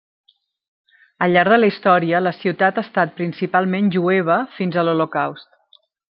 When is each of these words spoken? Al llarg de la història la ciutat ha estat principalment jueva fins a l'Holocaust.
Al 1.25 1.35
llarg 1.37 1.53
de 1.55 1.59
la 1.59 1.67
història 1.73 2.21
la 2.29 2.33
ciutat 2.37 2.79
ha 2.81 2.85
estat 2.89 3.13
principalment 3.19 3.91
jueva 3.97 4.39
fins 4.59 4.79
a 4.83 4.87
l'Holocaust. 4.89 5.81